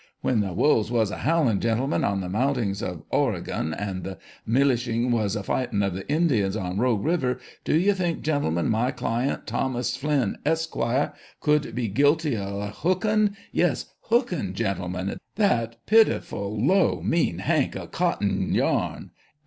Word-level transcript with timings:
When 0.21 0.39
the 0.39 0.51
wolves 0.51 0.89
was 0.89 1.11
a 1.11 1.17
howling 1.17 1.59
gentlemen, 1.59 2.03
on 2.03 2.21
the 2.21 2.27
mountings 2.27 2.81
of 2.81 3.03
Oregon, 3.11 3.75
anc 3.77 4.01
the 4.01 4.17
milisliy 4.49 5.07
was 5.11 5.35
a 5.35 5.43
fighting 5.43 5.83
of 5.83 5.93
the 5.93 6.11
Injins 6.11 6.57
on 6.57 6.79
Rogue 6.79 7.05
River, 7.05 7.37
do 7.63 7.75
you 7.77 7.93
think, 7.93 8.23
gentlemen, 8.23 8.67
my 8.67 8.89
client, 8.89 9.45
Thomas 9.45 9.95
Flinn, 9.95 10.39
Esq., 10.43 10.75
could 11.39 11.75
be 11.75 11.87
guilty 11.87 12.35
o" 12.35 12.71
hookin'— 12.73 13.35
yes, 13.51 13.93
hookin', 14.09 14.55
gentlemen— 14.55 15.17
that 15.35 15.75
pitiful 15.85 16.59
low, 16.59 16.99
mean, 17.03 17.37
hank 17.37 17.75
o' 17.77 17.85
cotting 17.85 18.55
yarn 18.55 19.11